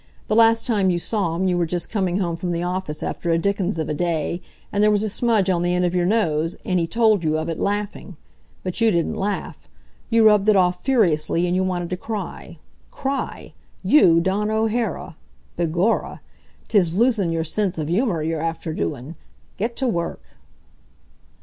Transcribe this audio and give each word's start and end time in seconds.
The 0.29 0.35
last 0.35 0.65
time 0.65 0.89
you 0.89 0.97
saw 0.97 1.35
him 1.35 1.47
you 1.47 1.55
were 1.59 1.67
just 1.67 1.91
coming 1.91 2.17
home 2.17 2.35
from 2.35 2.49
the 2.53 2.63
office 2.63 3.03
after 3.03 3.29
a 3.29 3.37
dickens 3.37 3.77
of 3.77 3.87
a 3.87 3.93
day, 3.93 4.41
and 4.73 4.83
there 4.83 4.89
was 4.89 5.03
a 5.03 5.07
smudge 5.09 5.47
on 5.47 5.61
the 5.61 5.75
end 5.75 5.85
of 5.85 5.93
your 5.93 6.07
nose, 6.07 6.57
and 6.65 6.79
he 6.79 6.87
told 6.87 7.23
you 7.23 7.37
of 7.37 7.49
it, 7.49 7.59
laughing. 7.59 8.17
But 8.63 8.81
you 8.81 8.89
didn't 8.89 9.13
laugh. 9.13 9.69
You 10.09 10.25
rubbed 10.25 10.49
it 10.49 10.55
off, 10.55 10.83
furiously, 10.83 11.45
and 11.45 11.55
you 11.55 11.63
wanted 11.63 11.91
to 11.91 11.97
cry. 11.97 12.57
Cry! 12.89 13.53
You, 13.83 14.19
Dawn 14.19 14.49
O'Hara! 14.49 15.17
Begorra! 15.55 16.21
'Tis 16.67 16.95
losin' 16.97 17.31
your 17.31 17.43
sense 17.43 17.77
av 17.77 17.87
humor 17.87 18.23
you're 18.23 18.41
after 18.41 18.73
doin'! 18.73 19.13
Get 19.59 19.75
to 19.75 19.87
work." 19.87 20.23